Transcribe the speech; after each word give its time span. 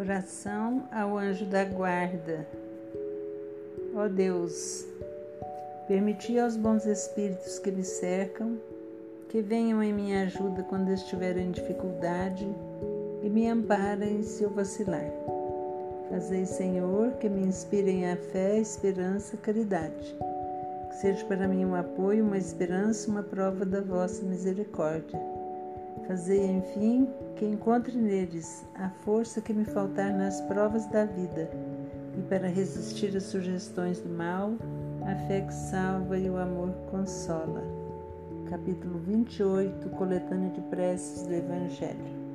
Oração 0.00 0.88
ao 0.90 1.18
anjo 1.18 1.44
da 1.44 1.62
guarda. 1.62 2.48
Ó 3.94 4.08
Deus, 4.08 4.86
permiti 5.86 6.38
aos 6.38 6.56
bons 6.56 6.86
espíritos 6.86 7.58
que 7.58 7.70
me 7.70 7.84
cercam 7.84 8.56
que 9.28 9.42
venham 9.42 9.82
em 9.82 9.92
minha 9.92 10.22
ajuda 10.22 10.62
quando 10.62 10.90
estiver 10.90 11.36
em 11.36 11.50
dificuldade 11.50 12.48
e 13.22 13.28
me 13.28 13.46
amparem 13.46 14.22
se 14.22 14.42
eu 14.42 14.48
vacilar. 14.48 15.04
Fazei, 16.08 16.46
Senhor, 16.46 17.12
que 17.16 17.28
me 17.28 17.46
inspirem 17.46 18.10
a 18.10 18.16
fé, 18.16 18.58
esperança, 18.58 19.36
caridade. 19.36 20.16
Que 20.88 20.96
seja 20.96 21.26
para 21.26 21.46
mim 21.46 21.66
um 21.66 21.74
apoio, 21.74 22.24
uma 22.24 22.38
esperança, 22.38 23.10
uma 23.10 23.22
prova 23.22 23.66
da 23.66 23.82
vossa 23.82 24.24
misericórdia 24.24 25.20
Fazei, 26.06 26.44
enfim, 26.50 27.08
que 27.36 27.44
encontre 27.44 27.96
neles 27.96 28.66
a 28.74 28.88
força 28.88 29.40
que 29.40 29.52
me 29.52 29.64
faltar 29.64 30.12
nas 30.12 30.40
provas 30.42 30.86
da 30.86 31.04
vida, 31.04 31.50
e 32.18 32.22
para 32.22 32.48
resistir 32.48 33.16
às 33.16 33.24
sugestões 33.24 34.00
do 34.00 34.08
mal, 34.08 34.52
a 35.02 35.14
fé 35.26 35.40
que 35.42 35.54
salva 35.54 36.18
e 36.18 36.28
o 36.28 36.36
amor 36.36 36.70
consola. 36.90 37.62
Capítulo 38.48 38.98
28, 38.98 39.88
Coletânea 39.90 40.50
de 40.50 40.60
Preces 40.62 41.22
do 41.22 41.34
Evangelho. 41.34 42.29